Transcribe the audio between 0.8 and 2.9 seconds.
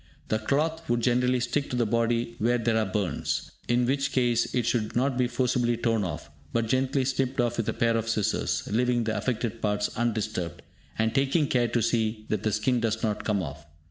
would generally stick to the body where there are